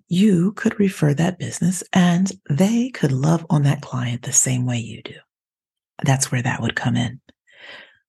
you 0.07 0.53
could 0.53 0.79
refer 0.79 1.13
that 1.13 1.39
business 1.39 1.83
and 1.93 2.31
they 2.49 2.89
could 2.89 3.11
love 3.11 3.45
on 3.49 3.63
that 3.63 3.81
client 3.81 4.21
the 4.21 4.31
same 4.31 4.65
way 4.65 4.77
you 4.77 5.01
do. 5.03 5.15
That's 6.03 6.31
where 6.31 6.41
that 6.41 6.61
would 6.61 6.75
come 6.75 6.95
in. 6.95 7.19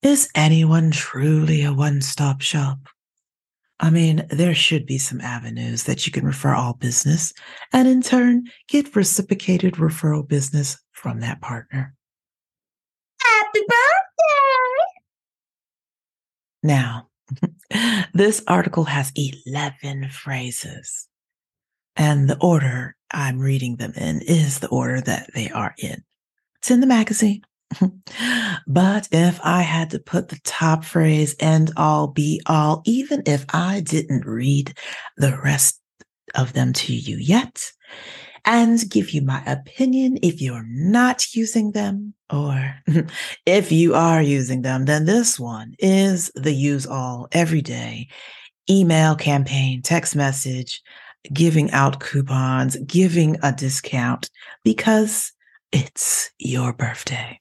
Is 0.03 0.29
anyone 0.35 0.91
truly 0.91 1.65
a 1.65 1.73
one 1.73 2.03
stop 2.03 2.43
shop? 2.43 2.79
I 3.81 3.91
mean, 3.91 4.27
there 4.31 4.55
should 4.55 4.87
be 4.87 4.99
some 4.99 5.21
avenues 5.21 5.85
that 5.85 6.07
you 6.07 6.13
can 6.13 6.25
refer 6.25 6.55
all 6.55 6.75
business 6.75 7.33
and 7.73 7.89
in 7.89 8.03
turn 8.03 8.45
get 8.69 8.95
reciprocated 8.95 9.75
referral 9.75 10.27
business 10.27 10.79
from 10.93 11.21
that 11.21 11.41
partner. 11.41 11.95
Happy 13.21 13.61
birthday! 13.61 14.85
Now, 16.63 17.09
this 18.15 18.43
article 18.47 18.85
has 18.85 19.13
11 19.17 20.09
phrases, 20.11 21.09
and 21.97 22.29
the 22.29 22.39
order 22.41 22.97
I'm 23.11 23.39
reading 23.39 23.77
them 23.77 23.93
in 23.97 24.21
is 24.23 24.61
the 24.61 24.69
order 24.69 25.01
that 25.01 25.31
they 25.35 25.51
are 25.51 25.75
in. 25.79 26.05
It's 26.59 26.71
in 26.71 26.81
the 26.81 26.87
magazine. 26.87 27.43
but 28.67 29.09
if 29.13 29.41
I 29.43 29.63
had 29.63 29.91
to 29.91 29.99
put 29.99 30.29
the 30.29 30.41
top 30.45 30.85
phrase 30.85 31.35
end 31.41 31.73
all 31.77 32.07
be 32.07 32.41
all, 32.47 32.83
even 32.85 33.23
if 33.27 33.45
I 33.53 33.81
didn't 33.81 34.27
read 34.27 34.75
the 35.17 35.39
rest 35.43 35.81
of 36.35 36.53
them 36.53 36.73
to 36.73 36.95
you 36.95 37.17
yet, 37.17 37.73
and 38.45 38.89
give 38.91 39.11
you 39.11 39.23
my 39.23 39.43
opinion 39.47 40.19
if 40.23 40.41
you're 40.41 40.67
not 40.69 41.35
using 41.35 41.73
them. 41.73 42.15
Or 42.31 42.75
if 43.47 43.73
you 43.73 43.95
are 43.95 44.23
using 44.23 44.63
them, 44.63 44.85
then 44.85 45.07
this 45.07 45.41
one 45.41 45.75
is 45.79 46.31
the 46.35 46.53
use 46.53 46.87
all 46.87 47.29
every 47.33 47.63
day 47.63 48.09
email 48.71 49.15
campaign, 49.15 49.83
text 49.83 50.17
message, 50.17 50.83
giving 51.33 51.71
out 51.73 52.01
coupons, 52.01 52.77
giving 52.87 53.37
a 53.43 53.53
discount 53.53 54.31
because 54.63 55.33
it's 55.73 56.31
your 56.39 56.73
birthday. 56.73 57.39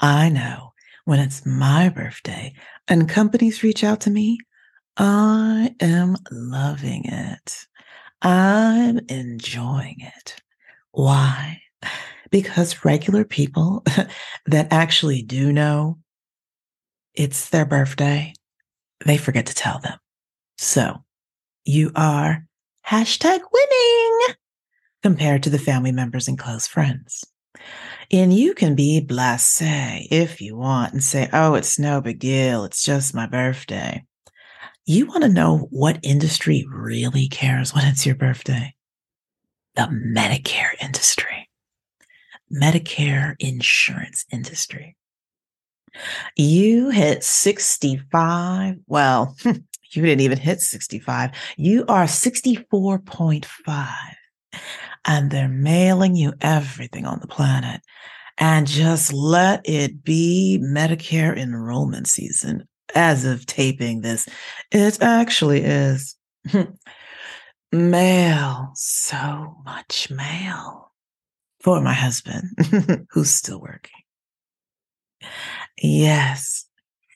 I 0.00 0.28
know 0.28 0.72
when 1.04 1.20
it's 1.20 1.44
my 1.46 1.88
birthday 1.88 2.54
and 2.86 3.08
companies 3.08 3.62
reach 3.62 3.82
out 3.82 4.00
to 4.02 4.10
me, 4.10 4.38
I 4.96 5.74
am 5.80 6.16
loving 6.30 7.04
it. 7.06 7.66
I'm 8.22 8.98
enjoying 9.08 9.96
it. 10.00 10.36
Why? 10.92 11.60
Because 12.30 12.84
regular 12.84 13.24
people 13.24 13.84
that 14.46 14.72
actually 14.72 15.22
do 15.22 15.52
know 15.52 15.98
it's 17.14 17.48
their 17.50 17.64
birthday, 17.64 18.32
they 19.04 19.16
forget 19.16 19.46
to 19.46 19.54
tell 19.54 19.78
them. 19.78 19.98
So 20.58 21.04
you 21.64 21.90
are 21.94 22.44
hashtag 22.86 23.40
winning 23.52 24.34
compared 25.02 25.42
to 25.44 25.50
the 25.50 25.58
family 25.58 25.92
members 25.92 26.28
and 26.28 26.38
close 26.38 26.66
friends. 26.66 27.24
And 28.10 28.32
you 28.32 28.54
can 28.54 28.74
be 28.74 29.00
blase 29.00 29.58
if 29.60 30.40
you 30.40 30.56
want 30.56 30.94
and 30.94 31.04
say, 31.04 31.28
oh, 31.32 31.54
it's 31.54 31.78
no 31.78 32.00
big 32.00 32.18
deal. 32.18 32.64
It's 32.64 32.82
just 32.82 33.14
my 33.14 33.26
birthday. 33.26 34.04
You 34.86 35.06
want 35.06 35.24
to 35.24 35.28
know 35.28 35.68
what 35.70 36.00
industry 36.02 36.66
really 36.70 37.28
cares 37.28 37.74
when 37.74 37.84
it's 37.84 38.06
your 38.06 38.14
birthday? 38.14 38.74
The 39.74 39.82
Medicare 39.82 40.72
industry, 40.80 41.50
Medicare 42.50 43.34
insurance 43.38 44.24
industry. 44.32 44.96
You 46.36 46.88
hit 46.88 47.22
65. 47.22 48.76
Well, 48.86 49.36
you 49.44 50.02
didn't 50.02 50.20
even 50.20 50.38
hit 50.38 50.62
65. 50.62 51.32
You 51.58 51.84
are 51.86 52.04
64.5. 52.04 53.94
And 55.04 55.30
they're 55.30 55.48
mailing 55.48 56.16
you 56.16 56.32
everything 56.40 57.06
on 57.06 57.20
the 57.20 57.26
planet. 57.26 57.80
And 58.38 58.66
just 58.66 59.12
let 59.12 59.68
it 59.68 60.04
be 60.04 60.60
Medicare 60.62 61.36
enrollment 61.36 62.06
season 62.06 62.68
as 62.94 63.24
of 63.24 63.46
taping 63.46 64.00
this. 64.00 64.28
It 64.70 65.02
actually 65.02 65.62
is. 65.62 66.16
Hmm, 66.48 66.62
mail. 67.72 68.70
So 68.74 69.56
much 69.64 70.10
mail 70.10 70.92
for 71.60 71.80
my 71.80 71.94
husband, 71.94 72.50
who's 73.10 73.30
still 73.30 73.60
working. 73.60 73.90
Yes. 75.82 76.66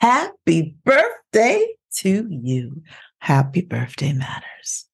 Happy 0.01 0.75
birthday 0.85 1.67
to 1.99 2.27
you. 2.29 2.83
Happy 3.21 3.61
birthday 3.61 4.13
matters. 4.13 4.89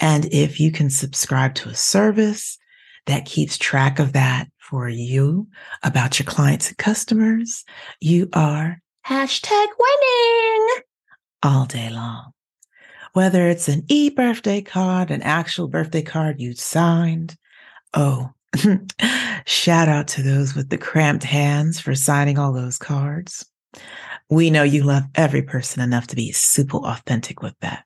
And 0.00 0.26
if 0.32 0.58
you 0.58 0.72
can 0.72 0.90
subscribe 0.90 1.54
to 1.56 1.68
a 1.68 1.74
service 1.74 2.58
that 3.06 3.26
keeps 3.26 3.58
track 3.58 3.98
of 3.98 4.14
that 4.14 4.48
for 4.58 4.88
you 4.88 5.46
about 5.82 6.18
your 6.18 6.26
clients 6.26 6.68
and 6.68 6.78
customers, 6.78 7.64
you 8.00 8.28
are 8.32 8.80
hashtag 9.06 9.66
winning 9.78 10.68
all 11.42 11.66
day 11.66 11.90
long. 11.90 12.32
Whether 13.12 13.48
it's 13.48 13.68
an 13.68 13.84
e 13.88 14.08
birthday 14.08 14.62
card, 14.62 15.10
an 15.10 15.22
actual 15.22 15.68
birthday 15.68 16.02
card 16.02 16.40
you 16.40 16.54
signed. 16.54 17.36
Oh, 17.92 18.30
shout 19.46 19.88
out 19.88 20.08
to 20.08 20.22
those 20.22 20.54
with 20.54 20.70
the 20.70 20.78
cramped 20.78 21.24
hands 21.24 21.80
for 21.80 21.94
signing 21.94 22.38
all 22.38 22.52
those 22.52 22.78
cards. 22.78 23.44
We 24.28 24.50
know 24.50 24.62
you 24.62 24.84
love 24.84 25.04
every 25.16 25.42
person 25.42 25.82
enough 25.82 26.06
to 26.08 26.16
be 26.16 26.30
super 26.30 26.78
authentic 26.78 27.42
with 27.42 27.54
that. 27.60 27.84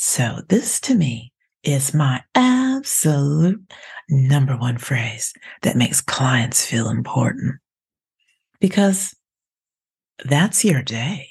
So 0.00 0.42
this 0.48 0.78
to 0.82 0.94
me 0.94 1.32
is 1.64 1.92
my 1.92 2.22
absolute 2.32 3.60
number 4.08 4.56
one 4.56 4.78
phrase 4.78 5.34
that 5.62 5.76
makes 5.76 6.00
clients 6.00 6.64
feel 6.64 6.88
important 6.88 7.56
because 8.60 9.12
that's 10.24 10.64
your 10.64 10.82
day. 10.82 11.30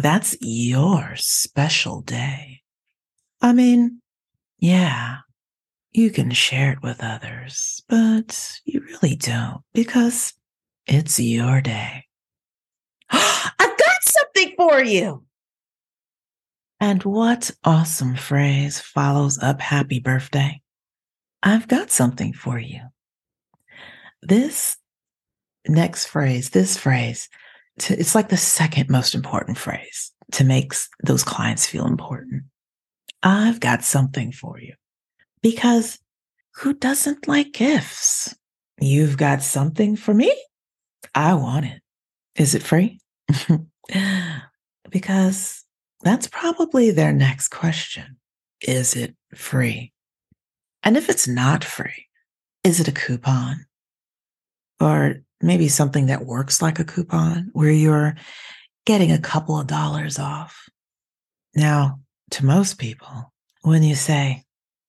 That's 0.00 0.34
your 0.40 1.12
special 1.16 2.00
day. 2.00 2.62
I 3.42 3.52
mean, 3.52 4.00
yeah, 4.58 5.18
you 5.92 6.10
can 6.10 6.30
share 6.30 6.72
it 6.72 6.82
with 6.82 7.04
others, 7.04 7.82
but 7.86 8.60
you 8.64 8.80
really 8.80 9.14
don't 9.14 9.60
because 9.74 10.32
it's 10.86 11.20
your 11.20 11.60
day. 11.60 12.06
I've 13.10 13.58
got 13.58 14.02
something 14.02 14.54
for 14.56 14.82
you. 14.82 15.27
And 16.80 17.02
what 17.02 17.50
awesome 17.64 18.14
phrase 18.14 18.80
follows 18.80 19.38
up 19.42 19.60
happy 19.60 19.98
birthday? 19.98 20.60
I've 21.42 21.66
got 21.66 21.90
something 21.90 22.32
for 22.32 22.58
you. 22.58 22.80
This 24.22 24.76
next 25.66 26.06
phrase, 26.06 26.50
this 26.50 26.76
phrase, 26.76 27.28
it's 27.76 28.14
like 28.14 28.28
the 28.28 28.36
second 28.36 28.90
most 28.90 29.14
important 29.14 29.58
phrase 29.58 30.12
to 30.32 30.44
make 30.44 30.72
those 31.02 31.24
clients 31.24 31.66
feel 31.66 31.86
important. 31.86 32.44
I've 33.22 33.60
got 33.60 33.82
something 33.82 34.32
for 34.32 34.60
you 34.60 34.74
because 35.42 35.98
who 36.56 36.74
doesn't 36.74 37.28
like 37.28 37.52
gifts? 37.52 38.34
You've 38.80 39.16
got 39.16 39.42
something 39.42 39.96
for 39.96 40.14
me? 40.14 40.34
I 41.14 41.34
want 41.34 41.66
it. 41.66 41.82
Is 42.36 42.54
it 42.54 42.62
free? 42.62 43.00
because 44.90 45.64
that's 46.02 46.28
probably 46.28 46.90
their 46.90 47.12
next 47.12 47.48
question. 47.48 48.16
Is 48.60 48.94
it 48.94 49.14
free? 49.34 49.92
And 50.82 50.96
if 50.96 51.08
it's 51.08 51.28
not 51.28 51.64
free, 51.64 52.06
is 52.64 52.80
it 52.80 52.88
a 52.88 52.92
coupon? 52.92 53.66
Or 54.80 55.16
maybe 55.40 55.68
something 55.68 56.06
that 56.06 56.26
works 56.26 56.62
like 56.62 56.78
a 56.78 56.84
coupon 56.84 57.50
where 57.52 57.70
you're 57.70 58.16
getting 58.86 59.12
a 59.12 59.18
couple 59.18 59.58
of 59.58 59.66
dollars 59.66 60.18
off. 60.18 60.68
Now, 61.54 62.00
to 62.32 62.44
most 62.44 62.78
people, 62.78 63.32
when 63.62 63.82
you 63.82 63.94
say, 63.94 64.44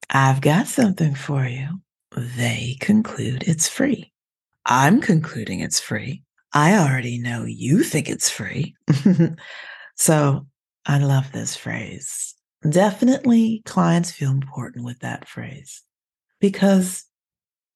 I've 0.09 0.41
got 0.41 0.67
something 0.67 1.15
for 1.15 1.45
you, 1.45 1.81
they 2.15 2.77
conclude 2.79 3.43
it's 3.45 3.67
free. 3.67 4.11
I'm 4.65 5.01
concluding 5.01 5.59
it's 5.59 5.79
free. 5.79 6.23
I 6.53 6.77
already 6.77 7.19
know 7.19 7.45
you 7.45 7.83
think 7.83 8.09
it's 8.09 8.29
free. 8.29 8.75
so 9.95 10.47
I 10.85 10.97
love 10.99 11.31
this 11.31 11.55
phrase. 11.55 12.35
Definitely 12.67 13.61
clients 13.65 14.11
feel 14.11 14.31
important 14.31 14.85
with 14.85 14.99
that 14.99 15.27
phrase 15.27 15.83
because 16.39 17.05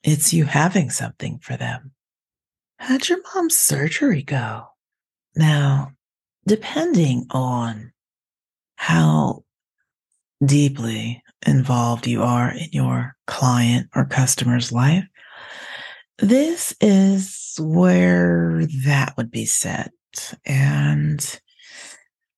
it's 0.04 0.34
you 0.34 0.46
having 0.46 0.90
something 0.90 1.40
for 1.40 1.56
them. 1.56 1.92
How'd 2.78 3.08
your 3.08 3.20
mom's 3.34 3.58
surgery 3.58 4.24
go? 4.24 4.66
Now, 5.36 5.92
depending 6.46 7.28
on 7.32 7.94
how 8.76 9.46
deeply 10.44 11.24
involved 11.48 12.08
you 12.08 12.24
are 12.24 12.52
in 12.52 12.68
your 12.72 13.16
client 13.28 13.88
or 13.96 14.06
customer's 14.06 14.72
life, 14.72 15.06
this 16.20 16.76
is 16.82 17.56
where 17.60 18.66
that 18.86 19.14
would 19.18 19.32
be 19.32 19.46
set. 19.46 19.92
And 20.46 21.40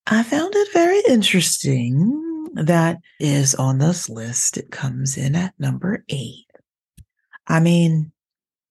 I 0.08 0.24
found 0.24 0.54
it 0.56 0.74
very 0.74 1.02
interesting 1.08 2.50
that 2.54 3.00
is 3.20 3.56
on 3.56 3.80
this 3.80 4.08
list. 4.08 4.58
It 4.58 4.72
comes 4.72 5.18
in 5.18 5.36
at 5.36 5.54
number 5.60 6.06
eight. 6.10 6.46
I 7.48 7.60
mean, 7.60 8.12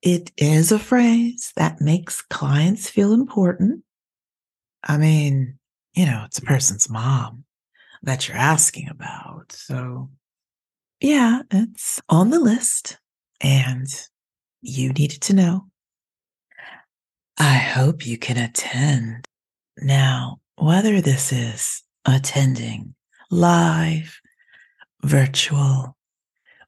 it 0.01 0.31
is 0.37 0.71
a 0.71 0.79
phrase 0.79 1.53
that 1.57 1.81
makes 1.81 2.23
clients 2.23 2.89
feel 2.89 3.13
important. 3.13 3.83
I 4.83 4.97
mean, 4.97 5.59
you 5.95 6.07
know, 6.07 6.23
it's 6.27 6.39
a 6.39 6.43
person's 6.43 6.89
mom 6.89 7.45
that 8.03 8.29
you're 8.29 8.37
asking 8.37 8.89
about. 8.89 9.51
So, 9.53 10.11
yeah, 11.01 11.43
it's 11.51 12.01
on 12.09 12.31
the 12.31 12.39
list 12.41 12.99
and 13.41 13.87
you 14.61 14.93
needed 14.93 15.21
to 15.23 15.35
know. 15.35 15.67
I 17.39 17.55
hope 17.55 18.07
you 18.07 18.19
can 18.19 18.37
attend. 18.37 19.27
Now, 19.79 20.41
whether 20.57 21.01
this 21.01 21.33
is 21.33 21.83
attending 22.07 22.95
live, 23.31 24.21
virtual, 25.03 25.97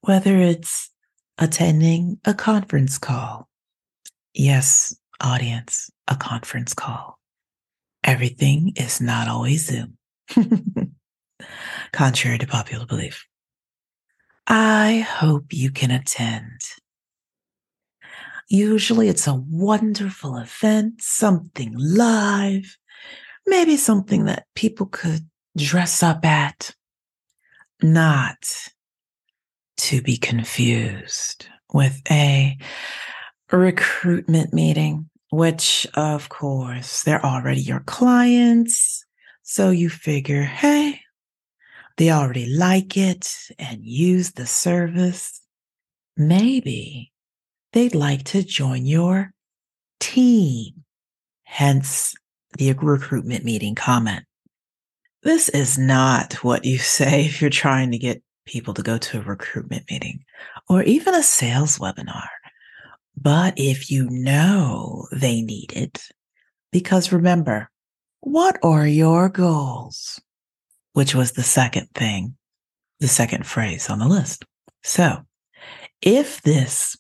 whether 0.02 0.36
it's 0.38 0.90
attending 1.38 2.18
a 2.24 2.34
conference 2.34 2.98
call. 2.98 3.48
Yes, 4.34 4.94
audience, 5.20 5.90
a 6.08 6.16
conference 6.16 6.74
call. 6.74 7.18
Everything 8.04 8.72
is 8.76 9.00
not 9.00 9.28
always 9.28 9.66
Zoom, 9.66 9.96
contrary 11.92 12.38
to 12.38 12.46
popular 12.46 12.86
belief. 12.86 13.26
I 14.46 15.06
hope 15.08 15.46
you 15.52 15.70
can 15.72 15.90
attend. 15.90 16.60
Usually 18.48 19.08
it's 19.08 19.26
a 19.26 19.34
wonderful 19.34 20.36
event, 20.36 21.02
something 21.02 21.74
live, 21.76 22.76
maybe 23.46 23.76
something 23.76 24.24
that 24.26 24.46
people 24.54 24.86
could 24.86 25.28
dress 25.56 26.02
up 26.02 26.24
at, 26.24 26.74
not 27.82 28.36
to 29.76 30.02
be 30.02 30.16
confused 30.16 31.46
with 31.72 32.00
a 32.10 32.56
recruitment 33.52 34.52
meeting, 34.52 35.08
which 35.30 35.86
of 35.94 36.28
course 36.28 37.02
they're 37.02 37.24
already 37.24 37.60
your 37.60 37.80
clients. 37.80 39.04
So 39.42 39.70
you 39.70 39.88
figure, 39.88 40.42
hey, 40.42 41.00
they 41.96 42.10
already 42.10 42.46
like 42.46 42.96
it 42.96 43.32
and 43.58 43.84
use 43.84 44.32
the 44.32 44.46
service. 44.46 45.40
Maybe 46.16 47.12
they'd 47.72 47.94
like 47.94 48.24
to 48.24 48.42
join 48.42 48.86
your 48.86 49.32
team. 50.00 50.84
Hence 51.44 52.14
the 52.56 52.72
recruitment 52.72 53.44
meeting 53.44 53.74
comment. 53.74 54.24
This 55.22 55.48
is 55.48 55.78
not 55.78 56.34
what 56.44 56.64
you 56.64 56.78
say 56.98 57.26
if 57.26 57.40
you're 57.40 57.50
trying 57.50 57.90
to 57.92 57.98
get 57.98 58.22
people 58.46 58.74
to 58.74 58.82
go 58.82 58.96
to 58.96 59.18
a 59.18 59.22
recruitment 59.22 59.84
meeting 59.90 60.24
or 60.68 60.82
even 60.82 61.14
a 61.14 61.22
sales 61.22 61.78
webinar. 61.78 62.28
But 63.20 63.54
if 63.56 63.90
you 63.90 64.08
know 64.10 65.06
they 65.10 65.40
need 65.40 65.72
it, 65.72 66.02
because 66.70 67.12
remember, 67.12 67.70
what 68.20 68.58
are 68.62 68.86
your 68.86 69.28
goals? 69.28 70.20
Which 70.92 71.14
was 71.14 71.32
the 71.32 71.42
second 71.42 71.88
thing, 71.94 72.36
the 73.00 73.08
second 73.08 73.46
phrase 73.46 73.88
on 73.88 73.98
the 73.98 74.08
list. 74.08 74.44
So 74.82 75.22
if 76.02 76.42
this, 76.42 76.96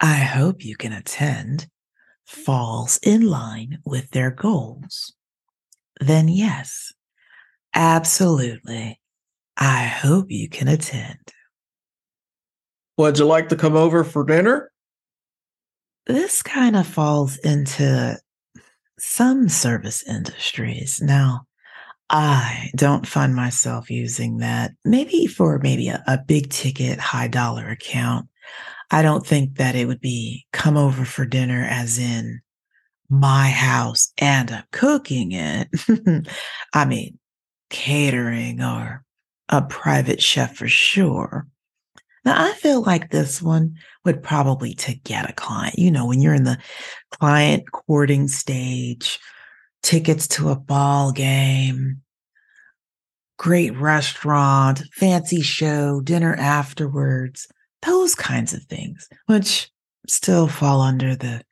I 0.00 0.14
hope 0.14 0.64
you 0.64 0.76
can 0.76 0.92
attend, 0.92 1.66
falls 2.28 2.98
in 3.02 3.22
line 3.22 3.78
with 3.86 4.10
their 4.10 4.30
goals, 4.30 5.14
then 5.98 6.28
yes, 6.28 6.92
absolutely. 7.74 9.00
I 9.56 9.86
hope 9.86 10.30
you 10.30 10.48
can 10.48 10.68
attend. 10.68 11.32
Would 12.98 13.18
you 13.18 13.24
like 13.24 13.48
to 13.48 13.56
come 13.56 13.76
over 13.76 14.04
for 14.04 14.24
dinner? 14.24 14.70
This 16.06 16.42
kind 16.42 16.76
of 16.76 16.86
falls 16.86 17.38
into 17.38 18.18
some 18.98 19.48
service 19.48 20.02
industries. 20.06 21.00
Now, 21.00 21.46
I 22.10 22.70
don't 22.74 23.06
find 23.06 23.34
myself 23.34 23.90
using 23.90 24.38
that. 24.38 24.72
Maybe 24.84 25.26
for 25.26 25.58
maybe 25.58 25.88
a, 25.88 26.02
a 26.06 26.18
big 26.18 26.50
ticket, 26.50 26.98
high 26.98 27.28
dollar 27.28 27.68
account. 27.68 28.28
I 28.90 29.02
don't 29.02 29.26
think 29.26 29.56
that 29.56 29.74
it 29.74 29.86
would 29.86 30.00
be 30.00 30.46
come 30.52 30.76
over 30.76 31.04
for 31.04 31.26
dinner 31.26 31.66
as 31.68 31.98
in 31.98 32.40
my 33.10 33.48
house 33.48 34.12
and 34.18 34.50
I'm 34.50 34.64
cooking 34.72 35.32
it. 35.32 35.68
I 36.74 36.84
mean, 36.84 37.18
catering 37.70 38.62
or 38.62 39.04
a 39.48 39.62
private 39.62 40.22
chef 40.22 40.56
for 40.56 40.68
sure. 40.68 41.46
Now, 42.24 42.44
I 42.44 42.52
feel 42.54 42.82
like 42.82 43.10
this 43.10 43.40
one 43.40 43.76
would 44.04 44.22
probably 44.22 44.74
to 44.74 44.94
get 44.94 45.30
a 45.30 45.32
client. 45.32 45.78
You 45.78 45.90
know, 45.90 46.06
when 46.06 46.20
you're 46.20 46.34
in 46.34 46.44
the 46.44 46.58
client 47.10 47.70
courting 47.72 48.28
stage, 48.28 49.18
tickets 49.82 50.26
to 50.28 50.50
a 50.50 50.56
ball 50.56 51.12
game, 51.12 52.02
great 53.38 53.74
restaurant, 53.76 54.82
fancy 54.92 55.40
show, 55.40 56.00
dinner 56.00 56.34
afterwards, 56.34 57.48
those 57.82 58.14
kinds 58.14 58.52
of 58.52 58.62
things, 58.64 59.08
which 59.26 59.70
still 60.06 60.48
fall 60.48 60.80
under 60.80 61.14
the 61.14 61.42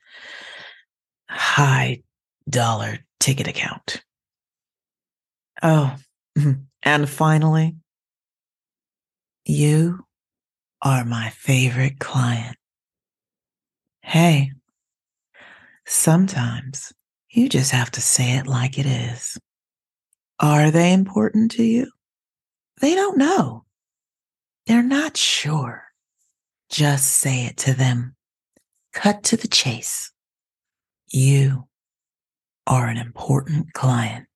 high 1.29 2.03
dollar 2.49 2.99
ticket 3.21 3.49
account. 3.49 4.03
Oh, 5.63 5.97
mm-hmm. 6.39 6.63
and 6.83 7.09
finally, 7.09 7.77
you 9.45 10.05
are 10.83 11.05
my 11.05 11.31
favorite 11.31 11.99
client. 11.99 12.57
Hey, 14.03 14.53
sometimes 15.87 16.93
you 17.31 17.49
just 17.49 17.73
have 17.73 17.91
to 17.93 18.01
say 18.01 18.37
it 18.37 18.47
like 18.47 18.79
it 18.79 18.87
is. 18.87 19.39
Are 20.39 20.71
they 20.71 20.93
important 20.93 21.53
to 21.53 21.65
you? 21.65 21.91
They 22.81 22.95
don't 22.95 23.17
know. 23.17 23.65
They're 24.67 24.83
not 24.83 25.17
sure. 25.17 25.86
Just 26.71 27.09
say 27.15 27.47
it 27.47 27.57
to 27.59 27.75
them. 27.75 28.17
Cut 28.93 29.23
to 29.25 29.37
the 29.37 29.49
chase. 29.49 30.11
You 31.09 31.69
are 32.67 32.87
an 32.87 32.97
important 32.97 33.73
client. 33.73 34.27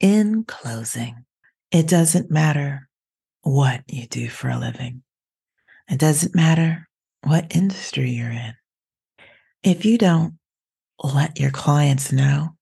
In 0.00 0.44
closing, 0.44 1.24
it 1.70 1.86
doesn't 1.86 2.30
matter 2.30 2.88
what 3.42 3.82
you 3.88 4.06
do 4.06 4.28
for 4.28 4.48
a 4.48 4.58
living. 4.58 5.02
It 5.88 5.98
doesn't 5.98 6.34
matter 6.34 6.88
what 7.22 7.54
industry 7.54 8.10
you're 8.10 8.30
in. 8.30 8.54
If 9.62 9.84
you 9.84 9.98
don't 9.98 10.34
let 11.02 11.38
your 11.38 11.50
clients 11.50 12.12
know 12.12 12.56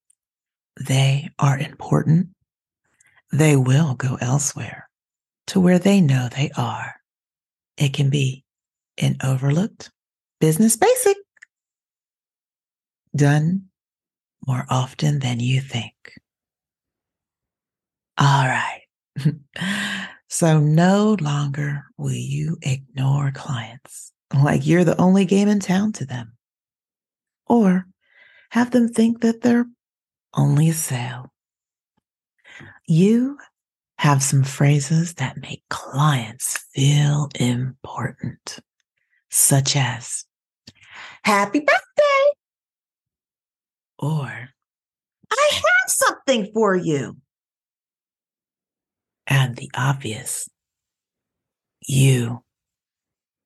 they 0.81 1.31
are 1.39 1.59
important, 1.59 2.29
they 3.33 3.57
will 3.57 3.95
go 3.95 4.17
elsewhere 4.21 4.89
to 5.49 5.61
where 5.61 5.79
they 5.79 6.01
know 6.01 6.29
they 6.29 6.51
are. 6.57 6.95
It 7.77 7.93
can 7.93 8.11
be 8.11 8.45
an 8.99 9.17
overlooked 9.23 9.91
business 10.41 10.77
basic 10.77 11.17
done 13.15 13.67
more 14.47 14.65
often 14.69 15.19
than 15.19 15.41
you 15.41 15.61
think. 15.61 15.95
All 18.19 18.47
right. 18.47 18.83
So 20.29 20.59
no 20.61 21.17
longer 21.21 21.85
will 21.97 22.11
you 22.11 22.59
ignore 22.63 23.31
clients 23.31 24.13
like 24.35 24.67
you're 24.67 24.85
the 24.85 25.01
only 25.01 25.25
game 25.25 25.49
in 25.49 25.61
town 25.61 25.93
to 25.93 26.05
them, 26.05 26.37
or 27.47 27.87
have 28.51 28.73
them 28.73 28.89
think 28.89 29.21
that 29.21 29.43
they're 29.43 29.67
only 30.35 30.69
a 30.69 30.75
sale. 30.75 31.33
You 32.89 33.39
have 33.99 34.23
some 34.23 34.43
phrases 34.43 35.15
that 35.15 35.41
make 35.41 35.63
clients 35.71 36.59
feel 36.75 37.31
important, 37.37 38.59
such 39.37 39.77
as 39.77 40.25
Happy 41.25 41.59
birthday! 41.59 42.33
Or 43.99 44.49
I 45.31 45.51
have 45.53 45.89
something 45.91 46.53
for 46.55 46.75
you 46.77 47.17
and 49.27 49.57
the 49.57 49.71
obvious. 49.75 50.49
You 51.87 52.45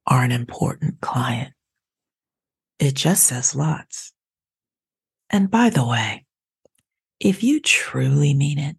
are 0.07 0.23
an 0.23 0.31
important 0.31 1.01
client. 1.01 1.55
It 2.79 2.95
just 2.95 3.25
says 3.25 3.57
lots. 3.57 4.13
And 5.31 5.51
by 5.51 5.71
the 5.71 5.87
way, 5.87 6.27
if 7.19 7.43
you 7.43 7.61
truly 7.61 8.35
mean 8.35 8.59
it, 8.59 8.77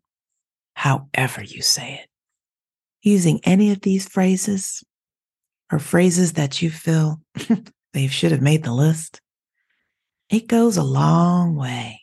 however 0.76 1.43
you 1.43 1.62
say 1.62 2.02
it, 2.04 2.10
using 3.02 3.39
any 3.43 3.71
of 3.71 3.82
these 3.82 4.08
phrases 4.08 4.84
or 5.72 5.80
phrases 5.80 6.34
that 6.34 6.62
you 6.62 6.70
feel 6.70 7.22
they 7.94 8.08
should 8.08 8.32
have 8.32 8.42
made 8.42 8.64
the 8.64 8.74
list, 8.74 9.22
it 10.30 10.48
goes 10.48 10.78
a 10.78 10.84
long 10.84 11.56
way 11.56 12.02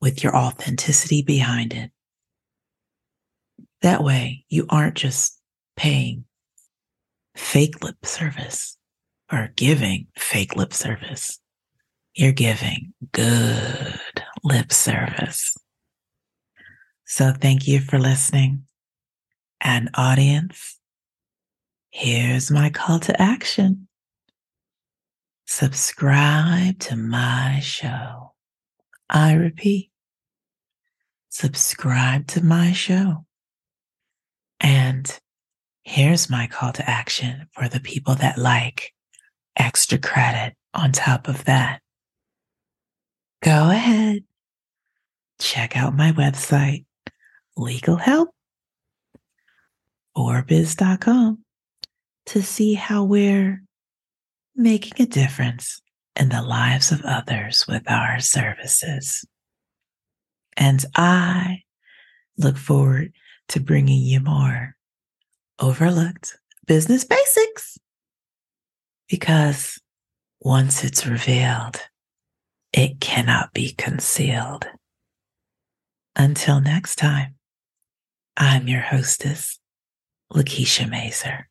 with 0.00 0.22
your 0.22 0.36
authenticity 0.36 1.22
behind 1.22 1.72
it. 1.72 1.90
That 3.82 4.02
way, 4.02 4.44
you 4.48 4.66
aren't 4.68 4.96
just 4.96 5.38
paying 5.76 6.24
fake 7.36 7.82
lip 7.82 8.04
service 8.04 8.76
or 9.32 9.50
giving 9.56 10.06
fake 10.16 10.56
lip 10.56 10.72
service. 10.72 11.38
You're 12.14 12.32
giving 12.32 12.94
good 13.12 14.00
lip 14.42 14.72
service. 14.72 15.56
So 17.06 17.32
thank 17.32 17.66
you 17.66 17.80
for 17.80 17.98
listening. 17.98 18.64
And 19.60 19.90
audience, 19.94 20.78
here's 21.94 22.50
my 22.50 22.70
call 22.70 22.98
to 22.98 23.22
action. 23.22 23.86
Subscribe 25.46 26.80
to 26.80 26.96
my 26.96 27.60
show. 27.60 28.32
I 29.08 29.34
repeat, 29.34 29.92
subscribe 31.28 32.26
to 32.28 32.44
my 32.44 32.72
show. 32.72 33.24
And 34.60 35.16
here's 35.84 36.28
my 36.28 36.48
call 36.48 36.72
to 36.72 36.90
action 36.90 37.46
for 37.52 37.68
the 37.68 37.78
people 37.78 38.16
that 38.16 38.38
like 38.38 38.92
extra 39.56 39.98
credit 39.98 40.56
on 40.74 40.90
top 40.90 41.28
of 41.28 41.44
that. 41.44 41.80
Go 43.40 43.70
ahead, 43.70 44.24
check 45.40 45.76
out 45.76 45.94
my 45.94 46.10
website, 46.10 46.86
Legal 47.56 47.96
Help. 47.96 48.30
or 50.16 50.42
biz.com 50.42 51.43
to 52.26 52.42
see 52.42 52.74
how 52.74 53.04
we're 53.04 53.62
making 54.56 55.02
a 55.02 55.08
difference 55.08 55.82
in 56.16 56.28
the 56.28 56.42
lives 56.42 56.92
of 56.92 57.02
others 57.04 57.66
with 57.66 57.90
our 57.90 58.20
services. 58.20 59.24
And 60.56 60.84
I 60.94 61.62
look 62.38 62.56
forward 62.56 63.12
to 63.48 63.60
bringing 63.60 64.02
you 64.02 64.20
more 64.20 64.76
overlooked 65.60 66.38
business 66.66 67.04
basics 67.04 67.78
because 69.08 69.78
once 70.40 70.84
it's 70.84 71.06
revealed, 71.06 71.80
it 72.72 73.00
cannot 73.00 73.52
be 73.52 73.72
concealed. 73.72 74.66
Until 76.16 76.60
next 76.60 76.96
time, 76.96 77.34
I'm 78.36 78.68
your 78.68 78.80
hostess, 78.80 79.58
Le'Keisha 80.32 80.88
Mazur. 80.88 81.48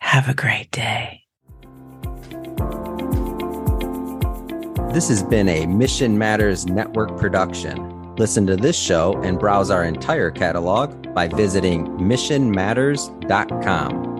Have 0.00 0.28
a 0.28 0.34
great 0.34 0.70
day. 0.70 1.22
This 4.92 5.08
has 5.08 5.22
been 5.22 5.48
a 5.48 5.64
Mission 5.66 6.18
Matters 6.18 6.66
Network 6.66 7.16
production. 7.16 8.16
Listen 8.16 8.44
to 8.48 8.56
this 8.56 8.76
show 8.76 9.16
and 9.22 9.38
browse 9.38 9.70
our 9.70 9.84
entire 9.84 10.32
catalog 10.32 11.14
by 11.14 11.28
visiting 11.28 11.86
missionmatters.com. 11.86 14.19